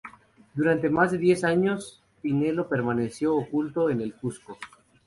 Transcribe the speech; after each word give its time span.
Durante 0.55 0.89
más 0.89 1.11
de 1.11 1.19
diez 1.19 1.43
años, 1.43 2.01
Pinelo 2.23 2.67
permaneció 2.67 3.35
oculto 3.35 3.91
en 3.91 4.01
el 4.01 4.15
Cuzco. 4.15 4.57